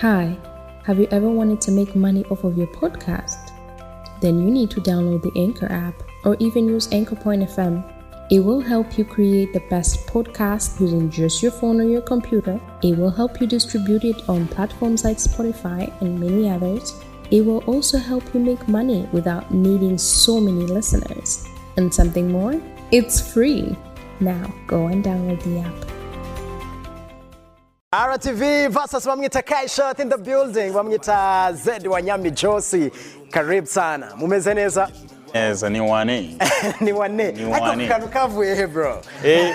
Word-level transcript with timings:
Hi, 0.00 0.34
have 0.84 0.98
you 0.98 1.06
ever 1.10 1.28
wanted 1.28 1.60
to 1.60 1.70
make 1.70 1.94
money 1.94 2.24
off 2.30 2.44
of 2.44 2.56
your 2.56 2.68
podcast? 2.68 3.52
Then 4.22 4.42
you 4.42 4.50
need 4.50 4.70
to 4.70 4.80
download 4.80 5.20
the 5.20 5.38
Anchor 5.38 5.70
app 5.70 5.92
or 6.24 6.38
even 6.40 6.68
use 6.68 6.90
Anchor 6.90 7.16
Point 7.16 7.42
FM. 7.42 7.84
It 8.30 8.38
will 8.38 8.62
help 8.62 8.96
you 8.96 9.04
create 9.04 9.52
the 9.52 9.62
best 9.68 10.06
podcast 10.06 10.80
using 10.80 11.10
just 11.10 11.42
your 11.42 11.52
phone 11.52 11.82
or 11.82 11.84
your 11.84 12.00
computer. 12.00 12.58
It 12.82 12.96
will 12.96 13.10
help 13.10 13.42
you 13.42 13.46
distribute 13.46 14.04
it 14.04 14.26
on 14.26 14.48
platforms 14.48 15.04
like 15.04 15.18
Spotify 15.18 15.92
and 16.00 16.18
many 16.18 16.48
others. 16.48 16.94
It 17.30 17.44
will 17.44 17.62
also 17.64 17.98
help 17.98 18.24
you 18.32 18.40
make 18.40 18.68
money 18.68 19.06
without 19.12 19.52
needing 19.52 19.98
so 19.98 20.40
many 20.40 20.64
listeners. 20.64 21.46
And 21.76 21.92
something 21.92 22.32
more? 22.32 22.58
It's 22.90 23.20
free. 23.34 23.76
Now 24.18 24.50
go 24.66 24.86
and 24.86 25.04
download 25.04 25.42
the 25.42 25.58
app. 25.58 25.99
RTV 27.94 28.68
versus 28.70 29.04
bamwita 29.04 29.42
Kaishot 29.42 29.98
in 29.98 30.08
the 30.08 30.16
building. 30.16 30.72
Bamwita 30.72 31.52
Zed 31.56 31.86
wa 31.88 32.00
Nyami 32.00 32.30
Josi. 32.30 32.88
Karibu 33.30 33.66
sana. 33.66 34.12
Mumeze 34.16 34.54
neza 34.54 34.88
neza 35.34 35.70
ni 35.70 35.80
wane. 35.80 36.36
Ni 36.80 36.92
wane. 36.92 37.24
Ariko 37.24 37.82
ku 37.82 37.88
kantu 37.88 38.08
kavuye 38.08 38.54
he 38.54 38.66
bro. 38.66 39.00
Eh, 39.24 39.54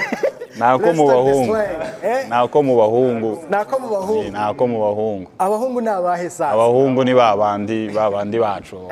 nako 0.58 0.94
mu 0.94 1.08
bahungu. 1.08 1.56
Eh? 2.04 2.28
nako 2.30 2.64
mu 2.64 2.78
bahungu 2.78 3.44
nako 3.50 3.80
mu 3.80 3.86
Eh, 3.88 3.92
bahungu 3.92 4.32
nako 4.32 4.68
mu 4.68 4.80
bahungu 4.80 5.32
abahungu 5.40 5.82
ni 5.82 5.88
abahe 5.90 6.30
sasa. 6.30 6.50
Abahungu 6.52 7.04
ni 7.04 7.14
babandi 7.14 7.90
babandi 7.90 8.40
bacu 8.40 8.76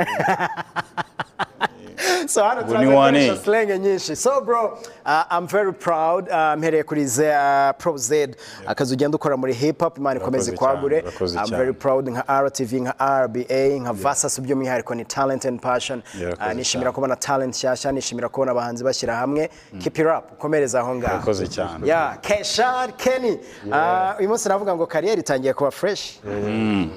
so 2.34 2.44
hano 2.44 2.62
Ubu 2.62 2.72
ni 2.72 2.78
turaza 2.78 2.98
wane. 3.00 3.20
gukoresha 3.20 3.44
slang 3.44 3.80
nyinshi. 3.80 4.16
So 4.16 4.42
bro 4.42 4.78
uh, 5.06 5.24
I'm 5.30 5.48
very 5.48 5.74
proud. 5.74 6.30
Uh, 6.30 6.56
mpereye 6.58 6.84
kuri 6.84 7.06
Z 7.06 7.20
uh, 7.30 7.72
Pro 7.78 7.98
Z 7.98 8.36
akazi 8.68 8.94
ugenda 8.94 9.16
ukora 9.16 9.38
muri 9.38 9.54
hip 9.54 9.80
hop 9.82 9.98
imana 9.98 10.20
ikomeze 10.20 10.52
kwagure 10.52 11.04
I'm 11.38 11.50
very 11.50 11.74
proud 11.74 12.08
nka 12.10 12.42
RTV 12.42 12.74
nka 12.74 12.94
RBA 13.26 13.80
nka 13.82 13.94
Versus 13.94 14.40
by'umwihariko 14.42 14.96
ni 14.96 15.06
talent 15.06 15.46
and 15.46 15.62
passion. 15.62 16.04
Yeah, 16.20 16.34
uh, 16.34 16.54
nishimira 16.54 16.92
kubona 16.92 17.16
talent 17.16 17.56
nshyashya 17.56 17.92
nishimira 17.92 18.30
kubona 18.30 18.52
abahanzi 18.52 18.84
bashyira 18.84 19.16
hamwe. 19.16 19.50
Keep 19.80 20.00
it 20.00 20.06
up 20.06 20.32
ukomereza 20.32 20.80
aho 20.80 20.96
ngaho. 20.96 21.16
Urakoze 21.16 21.48
cyane 21.48 21.88
ya 21.88 22.18
Kesha 22.22 22.88
Kenny. 22.98 23.40
Uh, 23.72 24.20
uyu 24.20 24.30
munsi 24.30 24.50
navuga 24.50 24.76
ngo 24.76 24.86
kariyeri 24.88 25.22
itangiye 25.22 25.54
kuba 25.54 25.72
fresh. 25.72 26.20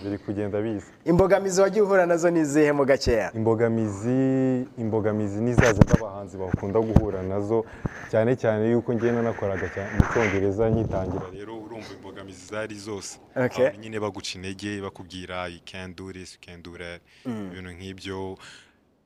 Biri 0.05 0.19
kugenda 0.19 0.61
biza 0.63 0.87
imbogamizi 1.07 1.61
wagiye 1.61 1.83
uhura 1.83 2.07
na 2.07 2.17
zo 2.17 2.31
ni 2.31 2.41
izihe 2.41 2.73
mu 2.73 2.85
gakeya? 2.85 3.31
Imbogamizi 3.35 4.67
imbogamizi 4.79 5.41
ni 5.41 5.55
za 5.55 5.73
zindi 5.73 5.93
abahanzi 5.99 6.37
bakunda 6.37 6.81
guhura 6.81 7.23
na 7.23 7.41
zo 7.41 7.65
cyane 8.11 8.37
cyane 8.37 8.71
yuko 8.71 8.95
ngenda 8.95 9.23
nakoraga 9.23 9.67
mu 9.97 10.03
cyongereza 10.13 10.71
nyitangira 10.71 11.27
rero 11.33 11.53
urumva 11.59 11.91
imbogamizi 11.97 12.47
zari 12.47 12.75
zose. 12.75 13.19
Abantu 13.35 13.81
nyine 13.81 14.01
baguca 14.01 14.33
intege 14.35 14.81
bakubwira 14.81 15.49
can 15.65 15.95
do 15.95 16.13
that. 16.13 17.01
Ibintu 17.25 17.71
nk'ibyo 17.71 18.37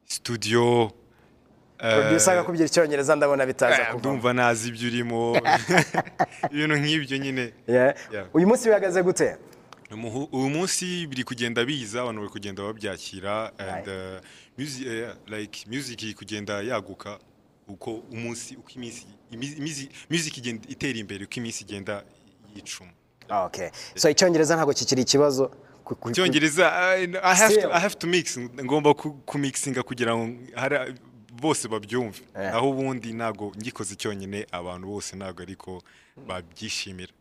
studio 0.07 0.91
eh, 1.79 1.95
producer 1.99 2.33
akakubwira 2.33 2.67
icyongereza 2.67 3.17
ndabona 3.17 3.47
bitaza 3.47 3.81
eh, 3.81 3.87
kuva. 3.87 3.99
ndumva 3.99 4.33
nazi 4.33 4.69
ibyo 4.69 4.89
urimo. 4.89 5.37
Ibintu 6.53 6.77
nk'ibyo 6.77 7.17
nyine. 7.19 7.53
Uyu 8.35 8.47
munsi 8.49 8.69
bihagaze 8.69 9.03
gute? 9.03 9.37
Uyu 9.91 10.49
munsi 10.51 11.07
biri 11.07 11.25
kugenda 11.25 11.65
biza 11.65 12.03
abantu 12.03 12.21
bari 12.21 12.33
kugenda 12.33 12.63
babyakira 12.63 13.53
and 13.59 13.89
uh, 13.89 14.21
music, 14.59 14.87
eh, 14.87 15.15
iri 16.03 16.15
kugenda 16.15 16.63
yaguka 16.63 17.19
uko 17.69 17.95
umunsi 18.13 18.57
uko 18.57 18.71
iminsi 18.77 19.07
music 20.11 20.39
igenda 20.39 20.69
itera 20.69 20.99
imbere 20.99 21.25
uko 21.25 21.35
iminsi 21.37 21.65
igenda 21.65 22.05
yicuma. 22.55 22.91
Okay. 23.47 23.71
So 23.97 24.11
icyongereza 24.11 24.57
ntabwo 24.57 24.75
kikiri 24.75 25.03
ikibazo? 25.03 25.51
Icyongereza 26.11 26.73
I, 26.73 27.07
have 27.33 27.59
to, 27.99 28.07
mix 28.07 28.39
ngomba 28.39 28.95
ku- 28.95 29.13
kumixinga 29.27 29.83
kugira 29.83 30.15
ngo 30.17 30.29
bose 31.33 31.69
babyumve. 31.69 32.23
Yeah. 32.37 32.53
naho 32.55 32.71
ubundi 32.71 33.13
ntabwo 33.13 33.53
ngikoze 33.59 33.95
cyonyine 33.97 34.47
abantu 34.53 34.87
bose 34.87 35.17
ntabwo 35.17 35.43
ariko 35.43 35.83
babyishimira. 36.27 37.13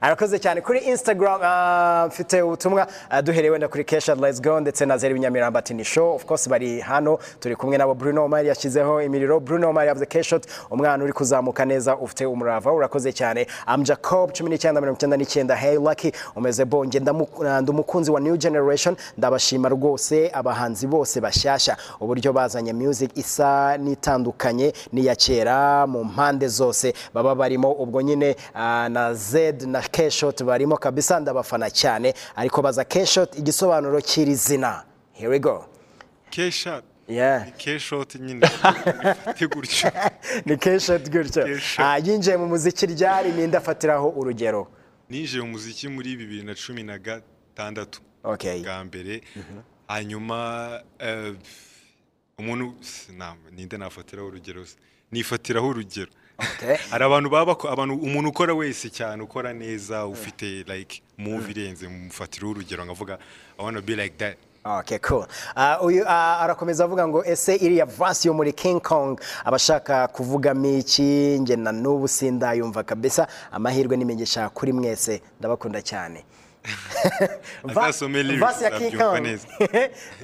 Arakoze 0.00 0.38
cyane 0.38 0.60
kuri 0.60 0.78
instagram 0.78 1.40
ah, 1.44 2.04
mfite 2.08 2.42
ubutumwa 2.42 2.86
ah, 3.10 3.22
duhereye 3.22 3.50
wenda 3.50 3.68
kuri 3.68 3.84
kesha 3.84 4.16
go 4.16 4.60
ndetse 4.60 4.86
na 4.86 4.96
zeri 4.98 5.14
binyamiramba 5.14 5.58
ati 5.58 5.74
ni 5.74 5.84
show. 5.84 6.14
Of 6.14 6.24
course 6.24 6.48
bari 6.48 6.80
hano 6.80 7.18
turi 7.40 7.56
kumwe 7.56 7.78
nabo. 7.78 7.94
Bruno 7.94 8.24
omar 8.24 8.44
yashyizeho 8.46 9.02
imiriro. 9.02 9.40
Bruno 9.40 9.68
omar 9.70 9.86
yavuze 9.86 10.06
keshot 10.06 10.46
umwana 10.70 11.04
uri 11.04 11.12
kuzamuka 11.12 11.64
neza 11.64 11.96
ufite 11.96 12.26
umurava. 12.26 12.72
Urakoze 12.72 13.12
cyane. 13.12 13.46
Am 13.66 13.84
jacob 13.84 14.32
cumi 14.32 14.50
n'icyenda 14.50 14.80
mirongo 14.80 14.96
icyenda 14.96 15.16
n'icyenda 15.16 15.56
hey 15.56 15.76
lucky 15.76 16.12
umeze 16.36 16.64
bonge 16.64 16.98
ndamu- 17.00 17.46
ah, 17.46 17.60
ndi 17.60 17.70
umukunzi 17.70 18.10
wa 18.10 18.20
new 18.20 18.36
generation. 18.36 18.96
Ndabashima 19.18 19.68
rwose 19.68 20.30
abahanzi 20.32 20.86
bose 20.86 21.20
bashyashya 21.20 21.76
uburyo 22.00 22.32
bazanye 22.32 22.72
music 22.72 23.10
isa 23.16 23.76
n'itandukanye 23.78 24.72
n'iya 24.92 25.16
kera 25.16 25.86
mu 25.86 26.04
mpande 26.04 26.48
zose. 26.48 26.94
Baba 27.14 27.34
barimo 27.34 27.72
ubwo 27.72 28.00
nyine 28.02 28.36
ah, 28.54 28.88
na 29.02 29.14
zed 29.14 29.62
na 29.62 29.80
keshot 29.82 30.44
barimo 30.44 30.76
kabisa 30.76 31.20
ndabafana 31.20 31.70
cyane. 31.70 32.14
Ariko 32.36 32.62
baza 32.62 32.84
keshot 32.84 33.38
igisobanuro 33.38 34.00
cy'iri 34.00 34.34
zina. 34.34 34.84
Here 35.12 35.28
we 35.30 35.38
go. 35.38 35.64
Yeah. 37.08 37.46
Ni 37.46 37.52
keshoti 37.52 38.18
nyine. 38.18 38.40
Gutyo. 39.52 39.90
Ni 40.46 40.56
keshot 40.56 41.10
gutyo. 41.10 41.60
Ah, 41.78 41.98
yinjiye 41.98 42.36
mu 42.36 42.46
muziki 42.46 42.86
ryari? 42.86 43.32
Ninde 43.32 43.56
afatiraho 43.56 44.08
urugero? 44.10 44.68
Ninjiye 45.10 45.42
mu 45.42 45.48
muziki 45.50 45.88
muri 45.88 46.16
bibiri 46.16 46.42
na 46.42 46.54
cumi 46.54 46.82
na 46.82 46.98
gatandatu. 46.98 48.00
Bwa 48.22 48.84
mbere. 48.84 49.20
Hanyuma 49.88 50.80
eh, 50.98 51.34
umuntu 52.38 52.74
ninde 53.52 53.76
nafatiraho 53.76 54.28
urugero? 54.28 54.64
Nifatiraho 55.12 55.68
urugero. 55.68 56.10
hari 56.90 57.04
abantu 57.04 57.30
baba 57.30 57.56
abantu 57.70 57.94
umuntu 57.94 58.28
ukora 58.28 58.54
wese 58.54 58.90
cyane 58.90 59.22
ukora 59.22 59.52
neza 59.52 60.06
ufite 60.06 60.64
like 60.66 61.02
move 61.18 61.50
irenze 61.50 61.88
mufatiraho 61.88 62.50
urugero 62.50 62.84
nkavuga 62.84 63.18
i 63.58 63.64
wanna 63.64 63.80
be 63.80 63.96
like 63.96 64.16
that. 64.18 64.36
Okay, 64.64 64.98
cool. 64.98 65.26
Uh, 65.56 65.84
uyu 65.86 66.02
uh, 66.02 66.10
arakomeza 66.10 66.84
avuga 66.84 67.08
ngo 67.08 67.24
ese 67.24 67.56
iriya 67.56 67.86
vasi 67.86 68.28
yo 68.28 68.34
muri 68.34 68.52
King 68.52 68.80
Kong 68.80 69.20
abashaka 69.44 70.08
kuvugamo 70.08 70.78
iki? 70.78 71.38
Nge 71.40 71.56
na 71.56 71.72
n'ubu 71.72 72.08
sindayumva 72.08 72.82
kabisa 72.82 73.26
amahirwe 73.52 73.96
n'imigisha 73.96 74.48
kuri 74.48 74.72
mwese 74.72 75.22
ndabakunda 75.40 75.82
cyane. 75.82 76.24
Azasome 77.68 78.22
lyrics, 78.22 78.40
vasi 78.40 78.64
ya 78.64 78.70
King 78.70 78.94
azabyumva 78.94 79.14
Kong 79.14 79.22
neza. 79.26 79.46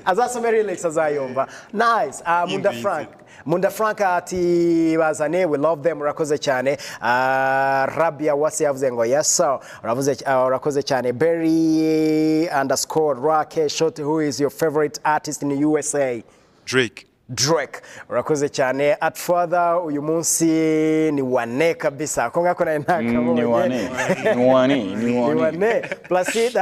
azasome 0.04 0.50
lyrics 0.50 0.84
azayumva 0.84 1.46
nice. 1.72 2.22
Uh, 2.26 2.46
Munda 2.50 2.72
Frank. 2.72 3.08
Munda 3.46 3.70
Frank 3.70 4.00
ati 4.00 4.96
bazane 4.98 5.44
we 5.48 5.58
love 5.58 5.82
them 5.82 5.98
urakoze 6.00 6.38
cyane 6.38 6.78
uh, 7.00 7.96
Rabia 7.96 8.34
Wasi 8.34 8.64
yavuze 8.64 8.92
ngo 8.92 9.04
yes 9.04 9.28
sir 9.36 9.58
uravuze 9.82 10.12
uh, 10.26 10.46
urakoze 10.46 10.82
cyane 10.82 11.12
Berry 11.12 12.48
underscore 12.60 13.14
Rake 13.14 13.68
short 13.68 13.98
who 13.98 14.20
is 14.20 14.40
your 14.40 14.50
favorite 14.50 14.98
artist 15.04 15.42
in 15.42 15.48
the 15.48 15.56
USA 15.68 16.22
drake. 16.66 17.06
Drake. 17.34 17.82
Urakoze 18.08 18.48
cyane. 18.48 18.96
At 19.00 19.16
father 19.18 19.80
uyu 19.86 20.02
munsi 20.02 20.46
ni 21.12 21.22
wane 21.22 21.74
kabisa. 21.74 22.24
Ako 22.24 22.42
ngako 22.42 22.64
nawe 22.64 22.78
ntakabonye 22.78 23.40
ni 23.42 23.44
wane. 23.44 23.90
Ni 24.34 25.18
wane 25.20 25.40
wane. 25.40 25.80
placide 26.08 26.60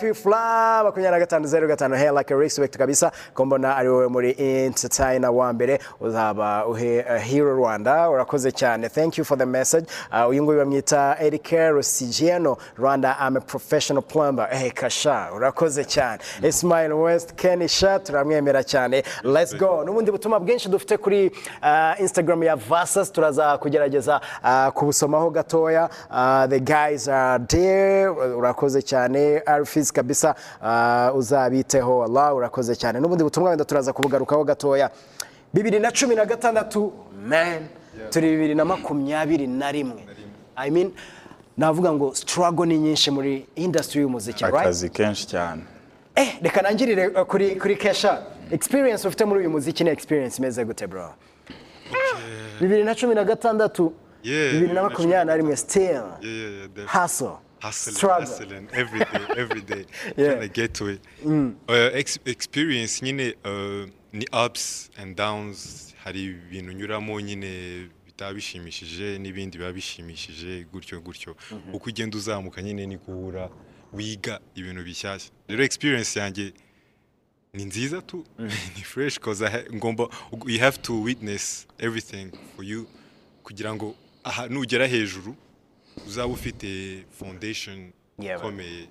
pifla 0.00 0.82
makumyabiri 0.84 1.10
na 1.10 1.18
gatanu 1.18 1.46
zeru 1.46 1.68
gatanu. 1.68 1.96
Hey 1.96 2.10
like 2.10 2.30
a 2.30 2.36
respect 2.36 2.76
kabisa. 2.78 3.12
Ko 3.34 3.44
mbona 3.44 3.76
ari 3.76 3.88
wowe 3.88 4.08
muri 4.08 4.34
entertainer 4.38 5.30
wa 5.30 5.52
mbere 5.52 5.78
uzaba 6.00 6.66
uhe 6.66 7.00
uh, 7.00 7.16
hero 7.22 7.56
rwanda. 7.56 8.10
Urakoze 8.10 8.52
cyane. 8.52 8.88
Thank 8.88 9.18
you 9.18 9.24
for 9.24 9.38
the 9.38 9.46
message. 9.46 9.86
Uh, 10.12 10.28
uyu 10.28 10.42
nguyu 10.42 10.58
bamwita 10.58 11.16
eric 11.20 11.48
rosigiano 11.50 12.56
rwanda. 12.78 13.16
I'm 13.20 13.36
a 13.36 13.40
professional 13.40 14.02
plumber. 14.02 14.48
Eh 14.52 14.70
kasha 14.72 15.28
urakoze 15.34 15.84
cyane. 15.84 16.18
Ismail 16.42 16.92
west 16.92 17.36
kenny 17.36 17.68
sha 17.68 17.98
turamwemera 17.98 18.62
cyane. 18.64 19.02
Let's 19.24 19.54
go 19.54 19.77
n'ubundi 19.84 20.10
butumwa 20.10 20.40
bwinshi 20.40 20.68
dufite 20.68 20.96
kuri 20.96 21.30
uh, 21.62 22.00
instagram 22.00 22.42
ya 22.42 22.56
vasas 22.56 23.12
turaza 23.12 23.58
kugerageza 23.58 24.20
uh, 24.44 24.68
kubusomaho 24.72 25.30
gatoya. 25.30 25.88
Uh, 26.10 26.46
the 26.46 26.60
guys 26.60 27.08
are 27.08 27.44
there. 27.46 28.08
Urakoze 28.08 28.82
cyane 28.82 29.42
arfis 29.46 29.92
kabisa. 29.92 30.34
Uzabiteho 31.14 32.04
Allah 32.04 32.34
urakoze 32.34 32.76
cyane. 32.76 33.00
N'ubundi 33.00 33.24
butumwa 33.24 33.50
wenda 33.50 33.64
turaza 33.64 33.92
kubugarukaho 33.92 34.44
gatoya. 34.44 34.90
Bibiri 35.54 35.78
na 35.80 35.90
cumi 35.90 36.14
na 36.14 36.24
gatandatu 36.24 36.92
man. 37.26 37.68
Turi 38.10 38.30
bibiri 38.30 38.54
na 38.54 38.64
makumyabiri 38.64 39.46
na 39.46 39.72
rimwe. 39.72 40.04
I 40.56 40.70
mean 40.70 40.92
navuga 41.58 41.92
ngo 41.92 42.14
struggle 42.14 42.66
ni 42.66 42.78
nyinshi 42.78 43.10
muri 43.10 43.46
industry 43.56 44.00
y'umuziki 44.02 44.44
akazi 44.44 44.90
kenshi 44.90 45.26
cyane. 45.26 45.62
Eh 46.14 46.38
reka 46.42 46.62
nangirire 46.62 47.10
kuri 47.10 47.56
kuri 47.56 47.76
kesha. 47.76 48.22
Experience 48.50 49.08
ufite 49.08 49.24
muri 49.24 49.40
uyu 49.40 49.50
muziki 49.50 49.84
ni 49.84 49.90
experience 49.90 50.38
imeze 50.38 50.64
gute 50.64 50.86
bro 50.86 51.14
bibiri 52.60 52.84
na 52.84 52.94
cumi 52.94 53.14
na 53.14 53.24
gatandatu 53.24 53.92
bibiri 54.24 54.72
na 54.72 54.82
makumyabiri 54.82 55.26
na 55.26 55.36
rimwe 55.36 55.56
still 55.56 56.02
hustle 56.86 57.36
hustling, 57.62 57.94
Struggle. 57.96 58.26
hustling 58.26 58.68
every 58.72 58.98
day, 59.00 59.26
every 59.36 59.60
day, 59.62 59.84
Yeah. 60.16 60.34
trying 60.34 60.48
to 60.48 60.54
get 60.60 60.74
to 60.74 60.86
it. 60.88 61.00
Uh, 61.68 61.74
ex 61.92 62.18
experience 62.24 63.02
nyine 63.02 63.34
uh, 63.44 63.88
ni 64.12 64.26
ups 64.46 64.90
and 64.98 65.16
downs, 65.16 65.94
hari 66.04 66.24
ibintu 66.24 66.72
nyuramo 66.72 67.20
nyine 67.20 67.88
bitaba 68.06 68.34
bishimishije 68.34 69.18
n'ibindi 69.18 69.58
biba 69.58 69.72
bishimishije 69.72 70.66
gutyo 70.72 71.00
gutyo. 71.00 71.36
Uko 71.72 71.88
ugenda 71.90 72.16
uzamuka 72.18 72.62
nyine 72.62 72.86
ni 72.86 72.96
guhura 72.96 73.50
wiga 73.92 74.40
ibintu 74.54 74.84
bishyashya. 74.84 75.30
Rero 75.48 75.64
experience 75.64 76.20
yanjye 76.20 76.52
ni 77.58 77.64
nziza 77.64 78.02
tu 78.02 78.24
ni 78.76 78.82
fresh 78.82 79.18
cause 79.18 79.42
I 79.46 79.50
ha- 79.50 79.64
ngomba 79.74 80.08
you 80.46 80.60
have 80.60 80.78
to 80.82 81.02
witness 81.02 81.66
everything 81.78 82.30
for 82.56 82.64
you 82.64 82.86
kugira 83.42 83.74
ngo 83.74 83.94
aha 84.24 84.46
nugera 84.48 84.86
hejuru 84.86 85.34
uzaba 86.06 86.32
ufite 86.32 87.04
foundation 87.18 87.90
ikomeye 88.38 88.88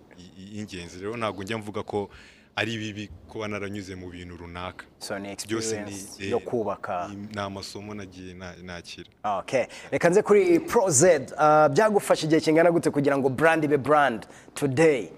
y'ingenzi. 0.54 1.00
Rero 1.00 1.18
ntabwo 1.18 1.44
njya 1.44 1.58
mvuga 1.58 1.84
ko 1.84 2.10
ari 2.56 2.78
bibi 2.78 3.10
kuba 3.30 3.48
naranyuze 3.48 3.96
mu 3.96 4.10
bintu 4.10 4.38
runaka. 4.38 4.86
Byose 5.48 5.82
ni 6.20 6.30
yo 6.30 6.38
eh, 6.38 6.44
kubaka. 6.44 7.08
ni- 7.34 7.40
amasomo 7.40 7.94
nagiye 7.94 8.34
na- 8.34 8.56
nakira. 8.64 9.10
Reka 9.92 10.10
nze 10.10 10.22
kuri 10.22 10.60
Pro 10.60 10.90
Z. 10.90 11.04
Uh, 11.32 11.68
byagufasha 11.74 12.26
igihe 12.26 12.42
kingana 12.42 12.72
gute 12.72 12.90
kugira 12.92 13.18
ngo 13.18 13.30
brand 13.30 13.64
ibe 13.64 13.78
brand 13.78 14.28
today? 14.54 15.10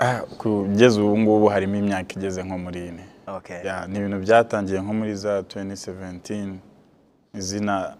Ah, 0.00 0.20
kugeza 0.38 1.02
ubu 1.02 1.18
ngubu 1.18 1.46
harimo 1.46 1.76
imyaka 1.76 2.14
igeze 2.16 2.42
nko 2.42 2.58
muri 2.58 2.80
ine. 2.88 3.04
Ni 3.88 3.98
ibintu 3.98 4.18
byatangiye 4.18 4.80
nko 4.80 4.92
muri 4.94 5.14
za 5.14 5.40
2017 5.40 6.54
izina 7.34 7.94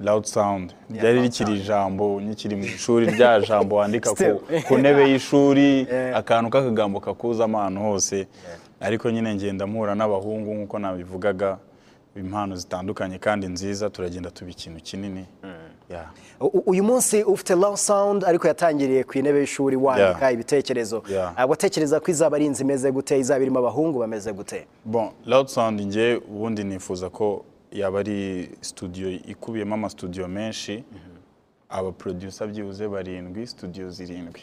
loud 0.00 0.24
sound. 0.24 0.72
Ryari 0.90 1.20
rikiri 1.22 1.52
ijambo 1.60 2.20
nkikiri 2.20 2.56
mu 2.56 2.64
ishuri 2.64 3.06
rya 3.06 3.40
jambo 3.40 3.76
wandika 3.76 4.10
ku, 4.10 4.14
ntebe 4.78 5.02
y'ishuri 5.10 5.86
akantu 6.20 6.50
k'akagambo 6.50 7.00
kakuzamo 7.00 7.60
ahantu 7.60 7.80
hose. 7.80 8.26
Ariko 8.80 9.10
nyine 9.10 9.34
ngenda 9.34 9.66
mpura 9.66 9.94
n'abahungu 9.94 10.54
nk'uko 10.54 10.78
nabivugaga 10.78 11.58
impano 12.16 12.56
zitandukanye 12.56 13.18
kandi 13.18 13.46
nziza 13.48 13.90
turagenda 13.90 14.30
tuba 14.30 14.50
ikintu 14.50 14.80
kinini 14.80 15.24
u- 15.44 15.46
Uyu 16.66 16.84
munsi 16.84 17.22
ufite 17.22 17.54
Loud 17.54 17.76
Sound 17.76 18.24
ariko 18.24 18.48
yatangiriye 18.48 19.04
ku 19.04 19.18
intebe 19.18 19.38
y'ishuri 19.40 19.76
wandika 19.76 20.32
ibitekerezo. 20.32 20.98
Uh, 20.98 21.50
watekereza 21.50 22.00
ko 22.00 22.10
izaba 22.10 22.36
ari 22.36 22.46
inzu 22.46 22.62
imeze 22.62 22.90
gute, 22.92 23.18
izaba 23.18 23.42
irimo 23.42 23.58
abahungu 23.58 23.98
bameze 23.98 24.32
gute? 24.32 24.66
Bon, 24.84 25.10
Loud 25.26 25.46
Sound 25.48 25.80
njye 25.80 26.16
ubundi 26.16 26.64
nifuza 26.64 27.10
ko 27.10 27.44
yaba 27.72 27.98
ari 28.00 28.50
studio 28.60 29.10
ikubiyemo 29.10 29.74
ama 29.74 29.90
studio 29.90 30.28
menshi 30.28 30.84
aba 31.68 31.92
producer 31.92 32.48
byibuze 32.48 32.88
barindwi 32.88 33.46
studio 33.46 33.90
zirindwi. 33.90 34.40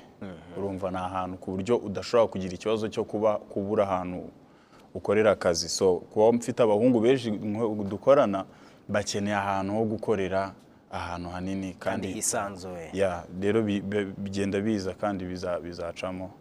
Urumva 0.58 0.92
ni 0.92 0.98
ahantu 0.98 1.38
ku 1.38 1.52
buryo 1.52 1.78
udashobora 1.78 2.28
kugira 2.32 2.54
ikibazo 2.54 2.88
cyo 2.88 3.04
kuba 3.04 3.36
kubura 3.38 3.84
ahantu 3.84 4.24
ukorera 4.94 5.32
akazi. 5.32 5.70
So 5.70 5.96
kuba 5.96 6.32
mfite 6.32 6.60
abahungu 6.64 7.00
benshi 7.00 7.32
dukorana 7.90 8.46
bakeneye 8.88 9.36
ahantu 9.36 9.74
ho 9.74 9.84
gukorera 9.86 10.52
ahantu 10.92 11.30
hanini 11.30 11.74
Kandi 11.80 12.08
hisanzuye. 12.08 12.90
ya 12.94 13.24
rero 13.42 13.62
bi- 13.62 13.82
bi- 13.82 14.08
bigenda 14.18 14.62
biza 14.62 14.94
kandi 14.94 15.26
biza- 15.26 15.60
bizacamo 15.60 16.32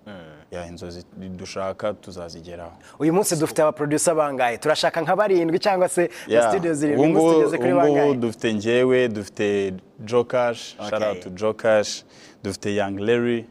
ya 0.50 0.66
inzozi 0.66 1.04
dushaka 1.36 1.94
tuzazigeraho 1.94 2.72
Uyu 2.98 3.12
munsi 3.12 3.36
dufite 3.36 3.62
aba 3.62 3.72
producer 3.72 4.14
bangahe? 4.14 4.58
Turashaka 4.58 5.00
nka 5.02 5.16
barindwi 5.16 5.58
cyangwa 5.58 5.88
se 5.88 6.08
studio 6.48 6.74
zirindwi 6.74 7.20
tugeze 7.20 7.58
kuri 7.58 7.72
bangahe? 7.74 8.14
dufite 8.14 8.52
njyewe 8.52 9.08
dufite 9.08 9.74
Jokash 10.00 10.76
shout 10.88 11.02
out 11.02 11.20
to 11.20 11.30
Jokash 11.30 12.04
dufite 12.42 12.74
Young 12.74 12.98
Larry 13.00 13.44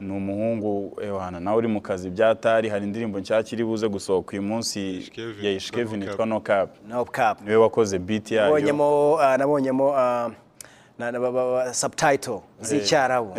ni 0.00 0.12
umuhungu 0.12 0.98
ewana 1.02 1.40
nawe 1.40 1.56
uri 1.56 1.68
mu 1.68 1.80
kazi. 1.80 2.10
Byatari 2.10 2.68
hari 2.68 2.84
indirimbo 2.84 3.20
nshyashya 3.20 3.56
iri 3.56 3.64
buze 3.64 3.88
gusohoka 3.88 4.32
uyu 4.32 4.42
munsi. 4.42 5.10
Ya 5.42 5.50
Ishkevin 5.52 6.02
yitwa 6.02 6.26
No 6.26 6.40
Cap. 6.40 6.70
No 6.88 7.04
cap. 7.04 7.40
ni 7.40 7.50
we 7.50 7.56
wakoze 7.56 7.98
beat 7.98 8.30
yayo. 8.30 8.44
Nabonyemo 8.44 9.12
uh, 9.14 9.36
nabonyemo 9.36 9.92
ba- 11.32 11.74
subtitle 11.74 12.40
z'icyarabu. 12.60 13.34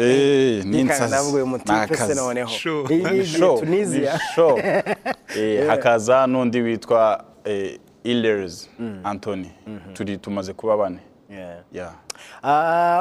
Hakaza 5.68 6.28
n'undi 6.28 6.62
witwa 6.62 7.24
eh, 7.46 7.80
Illers 8.04 8.70
Anthony. 9.04 9.52
Turi 9.94 10.18
tumaze 10.18 10.54
kuba 10.54 10.78
bane. 10.78 10.98
Ah, 10.98 11.13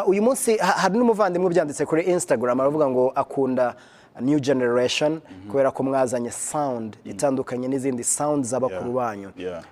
uyu 0.07 0.23
munsi 0.23 0.57
ha- 0.57 0.73
hari 0.83 0.99
n'umuvandimwe 0.99 1.47
ubyanditse 1.47 1.87
kuri 1.87 2.03
instagram 2.03 2.61
aravuga 2.61 2.89
ngo 2.89 3.13
akunda 3.15 3.75
new 4.21 4.39
generation 4.41 5.21
kubera 5.51 5.71
ko 5.71 5.83
mwazanye 5.83 6.31
sound 6.31 6.97
itandukanye 7.05 7.69
n'izindi 7.69 8.05
sound 8.05 8.45
z'abakuru 8.45 8.93
banyu. 8.93 9.31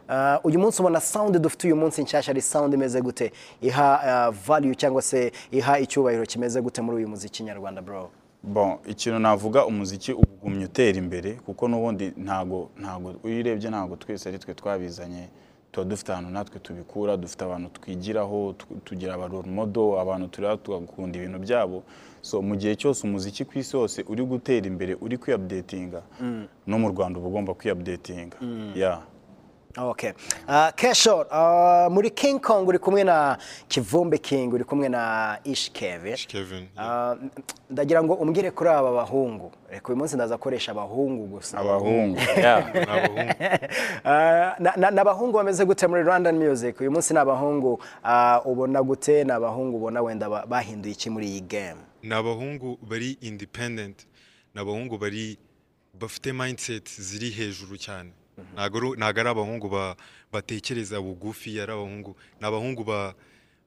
Ah, 0.09 0.41
uyu 0.45 0.59
munsi 0.59 0.81
ubona 0.83 1.01
sound 1.01 1.37
dufite 1.39 1.65
uyu 1.67 1.77
munsi 1.77 2.03
nshyashya 2.03 2.31
ari 2.33 2.41
sound 2.43 2.75
imeze 2.75 3.01
gute? 3.01 3.33
Iha 3.61 4.01
ah, 4.03 4.31
value 4.31 4.75
cyangwa 4.75 5.03
se 5.03 5.33
iha 5.51 5.79
icyubahiro 5.79 6.27
kimeze 6.27 6.61
gute 6.63 6.81
muri 6.83 6.97
uyu 6.97 7.09
muziki 7.09 7.43
nyarwanda 7.43 7.83
bro? 7.83 8.09
Bon, 8.43 8.79
ikintu 8.87 9.19
navuga 9.19 9.67
umuziki 9.67 10.13
ugumye 10.13 10.65
utera 10.65 10.99
imbere 10.99 11.33
kuko 11.33 11.69
n'ubundi 11.69 12.13
ntago 12.17 12.71
ntago 12.81 13.15
iyo 13.25 13.41
urebye 13.41 13.71
ntago 13.71 13.97
twese 13.97 14.29
ari 14.29 14.39
twe 14.39 14.55
twabizanye 14.55 15.29
tuba 15.73 15.85
dufite 15.85 16.13
ahantu 16.13 16.31
natwe 16.31 16.59
tubikura 16.61 17.17
dufite 17.17 17.43
abantu 17.45 17.69
twigiraho 17.81 18.55
tu- 18.59 18.67
tugira 18.85 19.15
aba 19.15 19.27
role 19.29 19.49
model 19.51 19.99
abantu 20.01 20.29
tureba 20.29 20.57
tugakunda 20.57 21.19
ibintu 21.19 21.39
byabo. 21.39 21.83
So 22.23 22.43
mu 22.43 22.57
gihe 22.57 22.77
cyose 22.77 23.07
umuziki 23.07 23.45
ku 23.45 23.59
isi 23.59 23.77
hose 23.77 24.05
uri 24.09 24.23
gutera 24.25 24.67
imbere 24.67 24.97
uri 25.01 25.17
kwiupdatinga 25.19 26.03
no 26.67 26.79
mu 26.79 26.89
Rwanda 26.93 27.19
uba 27.19 27.29
ugomba 27.29 27.55
kwiupdatinga. 27.55 28.37
Yeah. 28.77 29.01
Okay. 29.79 30.13
Uh, 30.49 30.71
Kesho, 30.75 31.21
uh, 31.31 31.89
muri 31.95 32.11
King 32.11 32.41
Kong 32.41 32.67
uri 32.69 32.79
kumwe 32.79 33.05
na 33.05 33.39
Kivumbi 33.69 34.19
King 34.19 34.53
uri 34.53 34.65
kumwe 34.65 34.89
na 34.89 35.39
Ish 35.45 35.71
Kevin. 35.73 36.17
Kevin 36.17 36.69
Uh, 36.77 37.17
ndagira 37.71 38.03
ngo 38.03 38.15
umbwire 38.15 38.51
kuri 38.51 38.71
aba 38.71 38.93
bahungu. 38.93 39.53
Reka 39.71 39.89
uyu 39.89 39.97
munsi 39.97 40.15
ndaza 40.17 40.35
akoresha 40.35 40.73
abahungu 40.73 41.27
gusa. 41.27 41.59
Abahungu 41.59 42.19
yeah. 42.37 42.69
abahungu. 42.77 43.33
Ah, 44.05 44.55
na- 44.59 44.91
na- 44.91 45.01
abahungu 45.03 45.33
bameze 45.33 45.65
gute 45.65 45.87
muri 45.87 46.03
Rwandan 46.03 46.37
Music? 46.39 46.81
Uyu 46.81 46.91
munsi 46.91 47.15
ni 47.15 47.19
abahungu 47.21 47.83
ah, 48.05 48.41
ubona 48.45 48.83
gute? 48.83 49.25
Ni 49.25 49.31
abahungu 49.33 49.77
ubona 49.77 50.03
wenda 50.03 50.29
ba- 50.29 50.47
bahinduye 50.47 50.93
iki 50.93 51.11
muri 51.11 51.27
iyi 51.29 51.41
game? 51.41 51.81
Ni 52.03 52.15
abahungu 52.15 52.79
bari 52.83 53.19
independent. 53.21 54.07
Ni 54.55 54.61
abahungu 54.61 54.99
bari 54.99 55.39
bafite 56.01 56.33
mindset 56.33 56.89
ziri 57.01 57.31
hejuru 57.31 57.77
cyane. 57.79 58.11
Ntabwo 58.55 58.79
ari- 58.79 58.97
ntabwo 58.99 59.21
ari 59.21 59.29
abahungu 59.31 59.69
ba- 59.69 59.97
batekereza 60.33 61.01
bugufi 61.01 61.61
ari 61.61 61.73
abahungu 61.73 62.17
ni 62.41 62.47
abahungu 62.47 62.85
ba- 62.85 63.15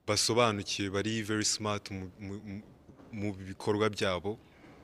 basobanukiwe 0.07 0.89
bari 0.89 1.21
very 1.21 1.45
smart 1.45 1.91
mu- 1.91 3.33
bikorwa 3.47 3.89
byabo 3.89 4.37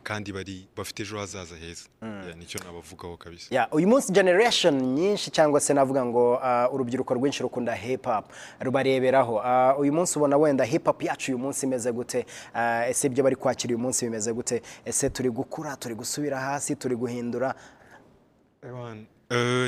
kandi 0.04 0.32
bari 0.32 0.68
bafite 0.76 1.04
ejo 1.04 1.18
hazaza 1.20 1.56
heza. 1.56 1.86
Yeah, 2.02 2.36
ni 2.38 2.46
cyo 2.46 2.60
nabavugaho 2.64 3.18
kabisa. 3.18 3.68
Uyu 3.72 3.88
munsi 3.88 4.12
generation 4.14 4.74
nyinshi 4.96 5.30
cyangwa 5.32 5.60
se 5.60 5.74
navuga 5.74 6.06
ngo 6.06 6.40
ah, 6.42 6.70
urubyiruko 6.72 7.14
rwinshi 7.14 7.44
rukunda 7.44 7.76
hip 7.76 8.06
hop 8.06 8.32
rubareberaho. 8.60 9.42
Ah, 9.44 9.76
uyu 9.78 9.94
munsi 9.94 10.18
ubona 10.18 10.38
wenda 10.38 10.64
hip 10.64 10.86
hop 10.86 11.04
yacu 11.04 11.32
uyu 11.32 11.38
munsi 11.38 11.66
imeze 11.66 11.92
gute? 11.92 12.26
Ah, 12.54 12.88
ese 12.90 13.08
ibyo 13.08 13.24
bari 13.24 13.36
kwakira 13.36 13.76
uyu 13.76 13.80
munsi 13.80 14.06
bimeze 14.06 14.34
gute? 14.34 14.62
Ese 14.86 15.10
turi 15.10 15.30
gukura 15.30 15.76
turi 15.76 15.96
gusubira 15.96 16.40
hasi 16.40 16.76
turi 16.76 16.96
guhindura? 16.96 17.54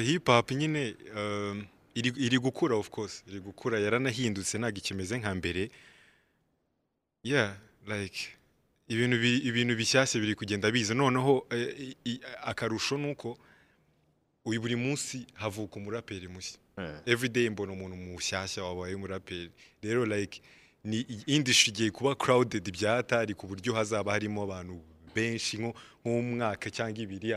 Hip 0.06 0.28
hop 0.28 0.52
nyine 0.52 0.96
um, 1.16 1.66
iri, 1.96 2.40
gukura 2.40 2.76
of 2.76 2.90
course. 2.90 3.24
Iri 3.28 3.40
gukura. 3.40 3.80
Yaranahindutse 3.80 4.58
ntabwo 4.58 4.78
ikimeze 4.78 5.18
nka 5.18 5.36
mbere. 5.36 5.70
Yeah 7.24 7.56
like 7.88 8.30
ibintu 8.88 9.18
bi, 9.22 9.38
ibintu 9.38 9.76
bishyashya 9.76 10.22
biri 10.22 10.36
kugenda 10.36 10.72
biza. 10.72 10.94
Noneho 10.94 11.48
eh, 11.50 12.20
akarusho 12.44 12.98
nuko 12.98 13.38
uyu 14.46 14.62
buri 14.62 14.76
munsi 14.76 15.26
havuka 15.34 15.76
umuraperi 15.76 16.28
mushya. 16.28 16.58
Everyday 17.06 17.50
mbona 17.50 17.72
umuntu 17.74 17.96
mushyashya 17.96 18.64
wabaye 18.64 18.96
umuraperi. 18.96 19.50
Rero 19.82 20.06
like 20.06 20.42
ni 20.84 21.00
industry 21.26 21.70
igiye 21.72 21.92
kuba 21.92 22.16
crowded 22.16 22.72
byatari 22.72 23.34
ku 23.34 23.48
buryo 23.48 23.74
hazaba 23.74 24.12
harimo 24.12 24.44
abantu 24.44 24.82
benshi 25.16 25.58
nk'umwaka 25.58 26.70
cyangwa 26.70 27.00
ibiri 27.00 27.36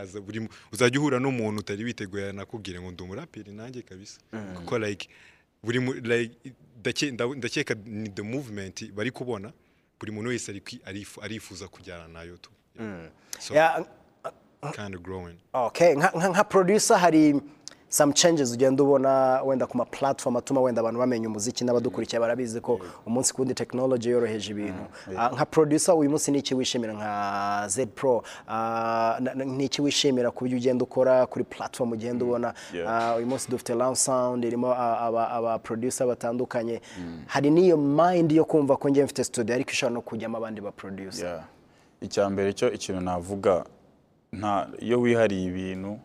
uzajya 0.73 1.00
uhura 1.00 1.19
n'umuntu 1.19 1.61
utari 1.61 1.85
witeguye 1.85 2.28
anakubwira 2.31 2.81
ngo 2.81 2.90
ndi 2.90 3.02
umuraperi 3.02 3.52
nanjye 3.52 3.83
kabisa. 3.83 4.21
Kuko 4.57 4.78
like 4.78 5.09
buri 5.62 5.81
ndakeka 7.37 7.75
ni 7.85 8.09
the 8.09 8.23
movement 8.23 8.93
bari 8.93 9.11
kubona 9.11 9.52
buri 10.00 10.12
muntu 10.12 10.28
wese 10.31 10.62
arifuza 11.23 11.69
kujyana 11.69 12.09
na 12.09 12.23
yo 12.23 12.37
tu. 12.37 12.50
Ya, 13.54 13.87
kind 14.73 14.95
of 14.95 15.02
growing. 15.02 15.37
Okay, 15.52 15.95
nka 15.95 16.45
producer 16.45 16.99
hari 16.99 17.40
some 17.94 18.12
changes 18.12 18.52
ugenda 18.52 18.82
ubona 18.82 19.42
wenda 19.42 19.66
ku 19.66 19.76
ma 19.78 19.84
platform 19.84 20.36
atuma 20.36 20.60
wenda 20.60 20.80
abantu 20.80 20.98
bamenya 20.98 21.28
umuziki 21.28 21.64
n'abadukurikiye 21.64 22.18
barabizi 22.20 22.60
ko 22.60 22.80
umunsi 23.06 23.32
ku 23.32 23.40
wundi 23.42 23.54
technology 23.54 24.08
yoroheje 24.10 24.50
ibintu. 24.50 24.82
Ah, 25.16 25.30
nka 25.30 25.44
producer 25.46 25.94
uyu 25.94 26.10
munsi 26.10 26.30
ni 26.32 26.38
iki 26.38 26.54
wishimira? 26.54 26.92
Nka 26.92 27.68
Z 27.68 27.86
Pro. 27.94 28.22
Ah, 28.48 29.18
na- 29.20 29.34
na- 29.34 29.44
ni 29.44 29.64
iki 29.64 29.82
wishimira 29.82 30.30
ku 30.30 30.44
byo 30.44 30.56
ugenda 30.56 30.82
ukora 30.84 31.26
kuri 31.26 31.44
platform 31.44 31.92
ugenda 31.92 32.24
ubona? 32.24 32.54
Yeah. 32.74 32.90
Ah, 32.90 33.16
uyu 33.16 33.26
munsi 33.26 33.50
dufite 33.50 33.74
Lounge 33.74 33.96
Sound 33.96 34.44
irimo 34.44 34.74
aba 34.74 35.58
producer 35.58 36.06
batandukanye. 36.06 36.80
Hari 37.26 37.50
n'iyo 37.50 37.76
mind 37.76 38.32
yo 38.32 38.44
kumva 38.44 38.76
ko 38.76 38.88
njye 38.88 39.04
mfite 39.04 39.24
studio 39.24 39.54
ariko 39.54 39.70
ishobora 39.70 39.94
no 39.94 40.00
kujyamo 40.02 40.38
abandi 40.38 40.60
ba 40.60 40.72
producer. 40.72 41.44
Icya 42.00 42.30
mbere 42.30 42.52
cyo 42.52 42.72
ikintu 42.72 43.00
navuga 43.00 43.64
nta 44.32 44.66
iyo 44.82 45.00
wihariye 45.00 45.44
ibintu 45.46 45.98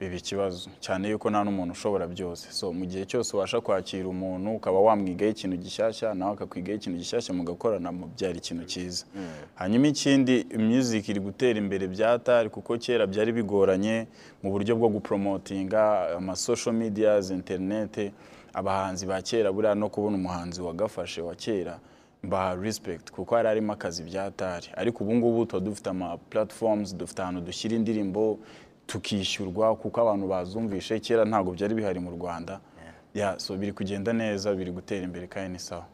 biba 0.00 0.14
ikibazo. 0.16 0.70
Cyane 0.80 1.08
yuko 1.08 1.30
nta 1.30 1.44
n'umuntu 1.44 1.72
ushobora 1.72 2.06
byose. 2.06 2.52
So 2.52 2.72
mu 2.72 2.84
gihe 2.86 3.04
cyose 3.06 3.32
ubasha 3.36 3.60
kwakira 3.60 4.08
umuntu 4.08 4.54
ukaba 4.60 4.78
wamwigaho 4.80 5.30
ikintu 5.32 5.56
gishyashya 5.56 6.14
nawe 6.14 6.32
akakwigaho 6.36 6.76
ikintu 6.76 6.98
gishyashya 7.00 7.32
mugakorana 7.34 7.92
byari 8.16 8.38
ikintu 8.38 8.64
cyiza. 8.68 9.04
Hanyuma 9.56 9.86
ikindi 9.88 10.44
music 10.58 11.08
iri 11.08 11.20
gutera 11.20 11.56
imbere 11.58 11.88
byatari 11.88 12.48
kuko 12.52 12.76
kera 12.78 13.06
byari 13.08 13.32
bigoranye 13.32 14.06
mu 14.42 14.50
buryo 14.52 14.76
bwo 14.76 14.88
gupromotinga 14.92 16.12
ama 16.20 16.36
social 16.36 16.74
medias 16.76 17.30
internet 17.32 18.12
abahanzi 18.52 19.06
ba 19.08 19.22
kera 19.24 19.48
buriya 19.52 19.74
no 19.74 19.88
kubona 19.88 20.16
umuhanzi 20.20 20.60
wagafashe 20.62 21.20
wa 21.24 21.34
kera 21.34 21.80
mba 22.22 22.54
respect 22.54 23.10
kuko 23.10 23.34
hari 23.34 23.48
harimo 23.48 23.72
akazi 23.72 24.02
byatari 24.04 24.68
ariko 24.76 25.04
ubu 25.04 25.14
ngubu 25.14 25.46
tuba 25.46 25.60
dufite 25.60 25.88
ama 25.90 26.16
platforms 26.30 26.92
dufite 26.96 27.22
ahantu 27.22 27.40
dushyira 27.40 27.76
indirimbo 27.76 28.38
tukishyurwa 28.86 29.76
kuko 29.76 30.00
abantu 30.00 30.26
bazumvishe 30.28 31.00
kera 31.00 31.24
ntabwo 31.24 31.52
byari 31.52 31.74
bihari 31.74 32.00
mu 32.00 32.10
Rwanda. 32.10 32.60
Yeah, 33.14 33.38
so 33.38 33.56
biri 33.56 33.72
kugenda 33.72 34.12
neza 34.12 34.54
biri 34.54 34.70
gutera 34.72 35.04
imbere 35.04 35.26
kandi 35.26 35.52
ni 35.52 35.58
sawa. 35.58 35.84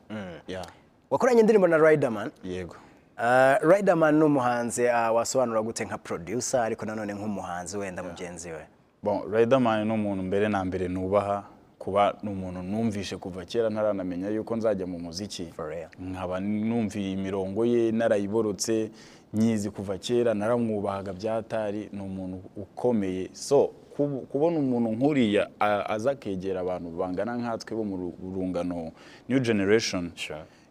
Yeah, 0.48 0.66
wakoranye 1.10 1.40
indirimbo 1.40 1.66
na 1.68 1.78
Riderman? 1.78 2.30
Yego. 2.44 2.76
Uh, 3.18 3.70
Riderman 3.70 4.14
ni 4.18 4.24
umuhanzi 4.24 4.84
uh, 4.84 5.14
wasobanura 5.14 5.62
gute 5.62 5.84
nka 5.84 5.98
producer 5.98 6.60
ariko 6.60 6.86
nanone 6.86 7.14
nk'umuhanzi 7.14 7.78
wenda 7.78 8.02
mugenzi 8.02 8.50
we. 8.50 8.66
Bon 9.02 9.22
Riderman 9.32 9.86
ni 9.86 9.92
umuntu 9.92 10.22
mbere 10.22 10.48
na 10.48 10.64
mbere 10.64 10.88
nubaha 10.88 11.44
kuba 11.78 12.14
ni 12.22 12.30
umuntu 12.30 12.62
numvishe 12.62 13.16
kuva 13.16 13.44
kera 13.44 13.70
ntaranamenya 13.70 14.28
yuko 14.28 14.56
nzajya 14.56 14.86
mu 14.86 14.98
muziki. 14.98 15.54
Nkaba 16.00 16.40
numviye 16.40 17.12
imirongo 17.12 17.64
ye 17.64 17.92
narayiborotse 17.92 18.90
nyizi 19.34 19.70
kuva 19.70 19.98
kera 19.98 20.34
naramwubahaga 20.34 21.12
byatari 21.12 21.88
ni 21.92 22.00
umuntu 22.00 22.40
ukomeye. 22.56 23.28
So 23.32 23.70
kubona 24.32 24.58
umuntu 24.58 24.88
nk'uriya 24.96 25.48
aza 25.88 26.10
akegera 26.10 26.60
abantu 26.60 26.90
bangana 26.96 27.36
nkatwe 27.36 27.76
bo 27.76 27.84
mu 27.84 27.96
ru- 27.96 28.16
rungano 28.34 28.92
new 29.28 29.38
generation 29.40 30.10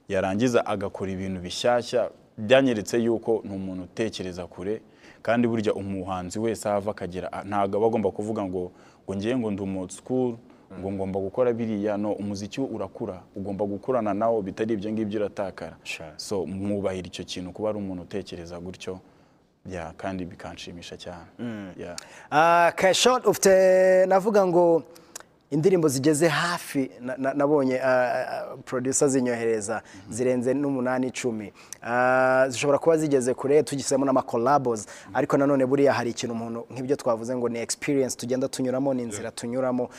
yarangiza 0.09 0.65
agakora 0.65 1.11
ibintu 1.11 1.39
bishyashya 1.41 2.09
byanyeretse 2.37 2.97
yuko 3.03 3.41
ni 3.45 3.53
umuntu 3.55 3.83
utekereza 3.83 4.47
kure 4.47 4.81
kandi 5.21 5.47
burya 5.47 5.73
umuhanzi 5.73 6.39
wese 6.39 6.65
aho 6.69 6.77
ava 6.77 6.91
akagera 6.91 7.29
ntabwo 7.45 7.77
aba 7.77 7.87
agomba 7.87 8.09
kuvuga 8.11 8.41
ngo 8.45 8.71
ngo 9.05 9.15
ngiye 9.15 9.37
ngo 9.37 9.51
ndi 9.51 9.61
umu 9.61 9.89
school 9.89 10.35
ngo 10.79 10.91
ngomba 10.91 11.19
gukora 11.19 11.53
biriya 11.53 11.97
no 11.97 12.11
umuziki 12.13 12.61
urakura. 12.61 13.21
Ugomba 13.35 13.65
gukurana 13.65 14.13
nawo 14.13 14.41
bitari 14.41 14.73
ibyo 14.73 14.91
ngibyo 14.91 15.19
uratakara. 15.19 15.75
So 16.17 16.45
mwubahira 16.45 17.07
icyo 17.07 17.23
kintu 17.25 17.51
kuba 17.51 17.69
ari 17.69 17.77
umuntu 17.77 18.03
utekereza 18.03 18.59
gutyo 18.59 18.99
ya 19.65 19.93
kandi 19.97 20.25
bikanshimisha 20.25 20.97
cyane. 20.97 21.25
Yeah. 21.77 21.95
Uh, 22.31 22.75
Keshot 22.75 23.25
ufite 23.27 24.05
navuga 24.05 24.45
ngo 24.47 24.83
indirimbo 25.51 25.87
zigeze 25.87 26.27
hafi 26.27 26.91
na- 27.01 27.17
na- 27.17 27.33
nabonye 27.33 27.75
uh, 27.75 27.81
uh, 28.53 28.59
producer 28.65 29.09
zinyohereza 29.09 29.81
zirenze 30.09 30.53
n'umunani 30.53 31.07
icumi. 31.07 31.53
Zishobora 32.47 32.79
kuba 32.79 32.97
zigeze 32.97 33.33
kure 33.33 33.63
tugisemo 33.63 34.05
n'amakolabos 34.05 34.85
ariko 35.13 35.37
nanone 35.37 35.65
buriya 35.65 35.93
hari 35.93 36.09
ikintu 36.09 36.33
umuntu 36.35 36.65
nk'ibyo 36.71 36.95
twavuze 36.95 37.35
ngo 37.35 37.49
ni 37.49 37.59
experience 37.59 38.15
tugenda 38.17 38.47
tunyuramo 38.47 38.93
ni 38.93 39.03
inzira 39.03 39.31
tunyuramo. 39.31 39.89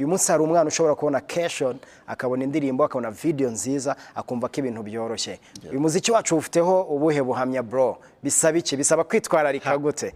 Uyu 0.00 0.08
munsi 0.08 0.32
hari 0.32 0.42
umwana 0.42 0.68
ushobora 0.68 0.94
kubona 0.94 1.20
Keshot 1.20 1.76
akabona 2.06 2.44
indirimbo 2.44 2.84
akabona 2.84 3.10
video 3.10 3.50
nziza 3.50 3.96
akumva 4.14 4.48
ko 4.48 4.56
ibintu 4.60 4.82
byoroshye. 4.82 5.38
Uyu 5.70 5.80
muziki 5.80 6.10
wacu 6.12 6.36
ufiteho 6.36 6.82
ubuhe 6.82 7.22
buhamya 7.22 7.62
bro? 7.62 8.00
Bisaba 8.22 8.58
iki 8.58 8.76
bisaba 8.76 9.04
kwitwararika 9.04 9.78
gute? 9.78 10.14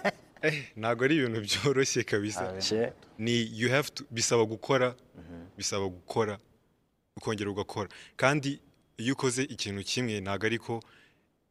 Ntabwo 0.76 1.04
ari 1.04 1.16
ibintu 1.16 1.40
byoroshye 1.40 2.04
kabisa. 2.04 2.60
Shit. 2.60 2.92
ni 3.18 3.48
you 3.52 3.70
have 3.70 3.88
to 3.94 4.04
bisaba 4.10 4.44
gukora 4.44 4.94
bisaba 5.56 5.88
gukora 5.88 6.38
ukongera 7.16 7.50
ugakora. 7.50 7.88
Kandi 8.16 8.60
iyo 8.98 9.14
ukoze 9.14 9.42
ikintu 9.42 9.82
kimwe 9.84 10.20
ntabwo 10.20 10.46
ariko 10.46 10.82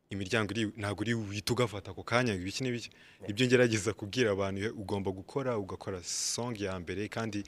imiryango 0.09 0.53
ntabwo 0.77 1.01
uri 1.01 1.13
uhita 1.13 1.53
ugafata 1.53 1.91
ako 1.91 2.03
kanya 2.03 2.33
ngo 2.33 2.41
ibiki 2.41 2.63
n'ibiki. 2.63 2.89
Nibyo 3.27 3.45
ngerageza 3.47 3.93
kubwira 3.93 4.31
abantu 4.31 4.59
ugomba 4.81 5.11
gukora 5.11 5.57
ugakora 5.57 5.99
song 6.03 6.55
ya 6.59 6.79
mbere 6.79 7.07
kandi 7.11 7.43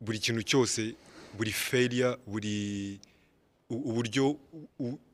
buri 0.00 0.18
kintu 0.18 0.42
cyose 0.42 0.94
buri 1.36 1.50
failure 1.52 2.16
buri 2.26 3.00
uburyo 3.70 4.36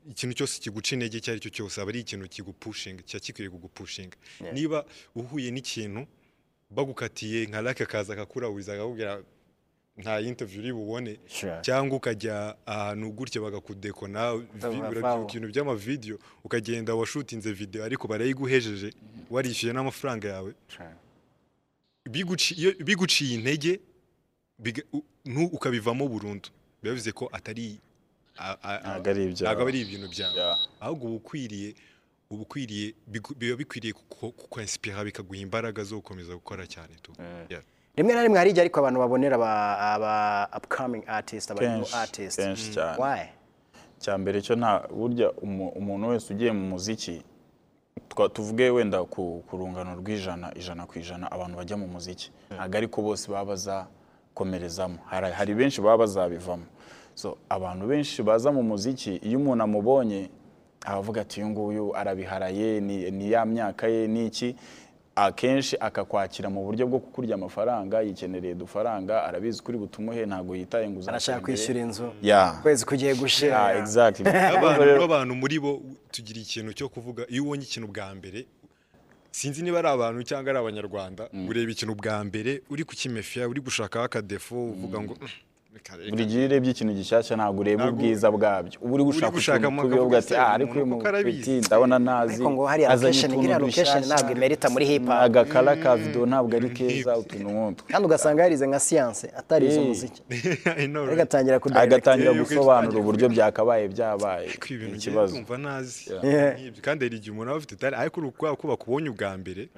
ikintu 0.09 0.33
cyose 0.37 0.59
kiguca 0.61 0.91
intege 0.95 1.17
icyo 1.17 1.31
ari 1.33 1.41
cyo 1.43 1.49
cyose 1.51 1.81
aba 1.81 1.89
ari 1.91 1.99
ikintu 2.05 2.29
kigupushinga 2.29 3.01
kiba 3.03 3.19
gikwiye 3.19 3.49
kugupushinga 3.49 4.15
niba 4.53 4.85
uhuye 5.15 5.51
n'ikintu 5.51 6.07
bagukatiye 6.71 7.45
nka 7.49 7.61
lake 7.61 7.83
akaza 7.83 8.13
akakurahuriza 8.13 8.73
akakubwira 8.77 9.23
nta 9.97 10.19
interview 10.21 10.59
uri 10.61 10.73
bubone 10.73 11.19
cyangwa 11.61 11.97
ukajya 11.97 12.55
ahantu 12.65 13.11
gutya 13.11 13.41
bagakudekona 13.41 14.19
Bavaho. 14.59 14.91
urabyuka 14.91 15.31
ibintu 15.37 15.47
by'amavideyo 15.53 16.19
ukagenda 16.43 16.95
washutinze 16.95 17.51
video 17.53 17.83
ariko 17.83 18.07
barayiguhejeje 18.07 18.89
warishyuye 19.31 19.73
n'amafaranga 19.73 20.27
yawe. 20.27 20.51
Biguciye 22.85 23.33
intege 23.35 23.79
ukabivamo 25.51 26.07
burundu. 26.07 26.49
Biba 26.83 26.93
bivuze 26.93 27.11
ko 27.11 27.29
atari 27.31 27.79
Ntabwo 29.47 29.67
ari 29.67 29.81
ibintu 29.81 30.07
byawe. 30.11 30.35
Ahubwo 30.79 31.05
uba 31.07 31.15
ukwiriye 31.15 31.75
uba 32.29 32.41
ukwiriye 32.43 32.93
biba 33.39 33.55
bikwiriye 33.55 33.93
kukwensipira 33.93 35.03
bikaguha 35.07 35.39
imbaraga 35.39 35.83
zo 35.83 35.95
gukomeza 36.03 36.33
gukora 36.35 36.67
cyane 36.67 36.95
tu. 37.01 37.11
Rimwe 37.97 38.13
na 38.15 38.23
rimwe 38.23 38.37
hari 38.37 38.49
igihe 38.49 38.61
ariko 38.61 38.79
abantu 38.79 38.99
babonera 38.99 39.35
aba, 39.35 39.79
aba 39.79 40.49
upcoming 40.57 41.03
artist 41.07 41.51
aba 41.51 41.61
new 41.61 41.85
artist. 41.95 42.37
kenshi 42.39 42.71
cyane. 42.73 42.97
why? 43.01 43.21
Cya 43.99 44.17
mbere 44.17 44.41
cyo 44.41 44.55
nta 44.55 44.87
burya 44.91 45.31
umu- 45.31 45.69
umuntu 45.75 46.07
wese 46.07 46.33
ugiye 46.33 46.51
mu 46.51 46.69
muziki 46.69 47.23
tuvuge 48.33 48.69
wenda 48.69 49.03
ku 49.03 49.43
rungano 49.51 49.95
rw'ijana 49.95 50.51
ijana 50.55 50.85
ku 50.85 50.99
ijana 50.99 51.31
abantu 51.31 51.57
bajya 51.57 51.77
mu 51.77 51.87
muziki. 51.87 52.31
Ntabwo 52.51 52.77
ariko 52.77 53.01
bose 53.01 53.31
baba 53.31 53.45
bazakomerezamo. 53.55 54.97
Hari 55.09 55.53
benshi 55.55 55.81
baba 55.81 55.97
bazabivamo. 55.97 56.63
So 57.15 57.37
abantu 57.49 57.87
benshi 57.87 58.23
baza 58.23 58.51
mu 58.51 58.63
muziki 58.63 59.15
iyo 59.23 59.39
umuntu 59.39 59.63
amubonye 59.63 60.29
abavuga 60.85 61.21
ati 61.21 61.39
uyu 61.41 61.49
nguyu 61.49 61.95
arabiharaye 61.95 62.79
ni 62.81 63.31
ya 63.31 63.45
myaka 63.45 63.87
ye 63.87 64.07
ni 64.07 64.25
iki? 64.27 64.55
Akenshi 65.15 65.77
akakwakira 65.79 66.49
mu 66.49 66.63
buryo 66.65 66.87
bwo 66.87 66.99
kukurya 66.99 67.35
amafaranga 67.35 68.01
yikenereye 68.01 68.53
udufaranga 68.53 69.23
arabizi 69.23 69.63
kuri 69.63 69.77
butumuhe 69.77 70.25
ntabwo 70.25 70.55
yitaye 70.55 70.89
ngo 70.89 70.99
arashaka 71.07 71.39
kwishyura 71.39 71.79
inzu 71.79 72.11
Yeah. 72.21 72.59
ukwezi 72.59 72.85
kugiye 72.85 73.15
gushira 73.15 73.55
Yeah, 73.71 73.79
exactly. 73.79 74.25
n'abantu 74.51 74.81
Rero- 74.83 74.99
n'abantu 74.99 75.33
muri 75.35 75.59
bo 75.59 75.81
tugira 76.11 76.39
ikintu 76.43 76.73
cyo 76.75 76.89
kuvuga 76.89 77.23
iyo 77.31 77.43
ubonye 77.47 77.63
ikintu 77.63 77.87
bwa 77.87 78.11
mbere 78.15 78.45
sinzi 79.31 79.63
niba 79.63 79.79
ari 79.79 79.87
abantu 79.87 80.23
cyangwa 80.27 80.49
ari 80.51 80.59
abanyarwanda 80.59 81.23
ureba 81.49 81.71
ikintu 81.71 81.95
bwa 81.95 82.23
mbere 82.23 82.61
uri 82.69 82.83
kukimefiya 82.83 83.47
uri 83.47 83.61
gushakaho 83.63 84.05
akadefo 84.05 84.55
uvuga 84.75 84.99
ngo 84.99 85.13
"Mm, 85.15 85.19
reka- 85.19 85.31
reka." 85.31 85.54
Buri 86.09 86.25
gihe 86.25 86.39
iyo 86.39 86.47
urebye 86.47 86.71
ikintu 86.71 86.93
gishyashya 86.93 87.35
ntabwo 87.35 87.59
ureba 87.61 87.89
ubwiza 87.91 88.31
bwabyo. 88.31 88.77
Uba 88.81 88.93
uri 88.95 89.03
gushaka 89.03 89.67
utuntu 89.67 90.15
ati 90.17 90.33
ah 90.35 90.47
se, 90.47 90.53
ariko 90.55 90.73
uyu 90.73 90.83
umuntu 90.83 90.97
kuko 90.97 91.07
arabizi." 91.07 91.51
mupeti 91.51 91.67
ndabona 91.67 91.95
hariya 92.71 92.89
azanye 92.89 93.19
utuntu 93.27 93.59
dushyashya, 93.65 95.19
agakara 95.25 95.75
ka 95.75 95.95
video 95.95 96.25
ntabwo 96.25 96.55
ari 96.57 96.69
keza 96.69 97.17
utuntu 97.17 97.49
nk'utwo. 97.49 97.83
Kandi 97.91 98.05
ugasanga 98.07 98.41
yarize 98.43 98.65
nka 98.67 98.79
siyanse 98.79 99.25
atarize 99.39 99.79
Eh. 99.79 99.85
umuziki 99.85 100.21
I 100.83 100.87
know, 100.87 101.05
right? 101.05 101.33
agatangira 101.75 102.33
gusobanura 102.33 102.97
uburyo 102.99 103.29
byakabaye 103.29 103.87
byabaye. 103.87 104.47
Ikibazo. 104.95 105.35
kandi 106.81 107.05
hari 107.05 107.15
igihe 107.17 107.31
umuntu 107.31 107.49
aba 107.51 107.57
afite 107.57 107.75
tari 107.75 107.95
ariko 107.95 108.21
kubera 108.31 108.55
ko 108.55 108.67
bakubonye 108.67 109.09
ubwa 109.09 109.37
mbere 109.37 109.69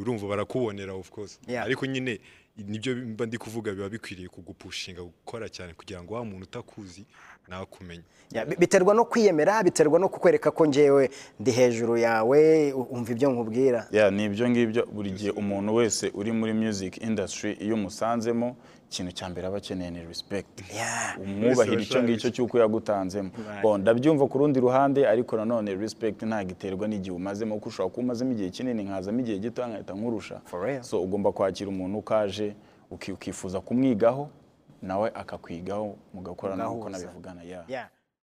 urumva 0.00 0.26
barakubonera 0.26 0.92
of 0.94 1.10
course. 1.10 1.38
Ariko 1.48 1.86
nyine 1.86 2.20
ni 2.56 2.78
byo 2.78 2.96
mba 2.96 3.26
ndi 3.26 3.38
kuvuga 3.38 3.72
biba 3.74 3.88
bikwiriye 3.88 4.28
kugupushinga 4.28 5.02
gukora 5.02 5.48
cyane 5.48 5.74
kugira 5.74 6.02
ngo 6.02 6.14
wa 6.14 6.24
muntu 6.24 6.44
utakuzi 6.46 7.06
nawe 7.48 7.66
kumenya. 7.66 8.02
Ya, 8.32 8.44
bi- 8.46 8.56
biterwa 8.56 8.94
no 8.94 9.04
kwiyemera 9.04 9.62
biterwa 9.62 9.98
no 9.98 10.08
kukwereka 10.08 10.50
ko 10.50 10.66
njyewe 10.66 11.10
ndi 11.40 11.50
hejuru 11.50 11.96
yawe 11.96 12.72
umva 12.72 13.12
ibyo 13.12 13.30
nkubwira. 13.30 13.86
Ya 13.92 14.10
ni 14.10 14.24
ibyo 14.24 14.50
ngibyo 14.50 14.86
buri 14.92 15.10
gihe 15.10 15.30
umuntu 15.30 15.74
wese 15.74 16.10
uri 16.14 16.32
muri 16.32 16.52
music 16.52 16.96
industry 17.02 17.52
iyo 17.52 17.74
umusanzemo 17.74 18.56
ikintu 18.90 19.12
cya 19.12 19.28
mbere 19.28 19.46
aba 19.46 19.56
akeneye 19.58 19.90
ni 19.90 20.02
respect. 20.06 20.62
Umwubahira 21.22 21.80
icyo 21.82 22.02
ngicyo 22.02 22.30
cy'uko 22.30 22.58
yagutanzemo. 22.58 23.30
Bon 23.62 23.80
ndabyumva 23.80 24.26
ku 24.26 24.38
rundi 24.38 24.60
ruhande 24.60 25.06
ariko 25.08 25.36
nanone 25.36 25.74
respect 25.74 26.22
ntabwo 26.22 26.50
iterwa 26.52 26.88
n'igihe 26.88 27.14
umazemo 27.16 27.54
kuko 27.54 27.68
ushobora 27.68 27.90
kuba 27.94 28.02
umazemo 28.04 28.32
igihe 28.32 28.50
kinini 28.50 28.82
nkazamo 28.84 29.20
igihe 29.20 29.38
gito 29.38 29.62
nkahita 29.66 29.94
nkurusha. 29.94 30.40
For 30.44 30.60
real. 30.66 30.82
so 30.82 31.02
ugomba 31.02 31.32
kwakira 31.32 31.68
umuntu 31.70 31.98
ukaje 31.98 32.54
uki- 32.90 33.12
ukifuza 33.12 33.60
kumwigaho 33.60 34.28
nawe 34.84 35.08
akakwigaho 35.14 35.96
mugakorana 36.14 36.64
nk'uko 36.68 36.88
nabivugana. 36.92 37.40